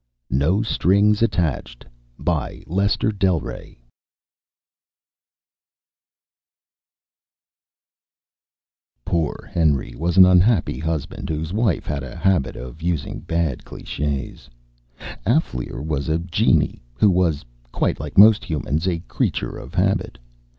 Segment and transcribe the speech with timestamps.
[0.31, 1.85] No Strings Attached
[2.17, 3.77] By Lester del Rey
[9.03, 9.05] Illustrated by Kelly Freas
[9.45, 14.49] _Poor Henry was an unhappy husband whose wife had a habit of using bad clichès.
[15.27, 20.17] Alféar was a genii who was, quite like most humans, a creature of habit.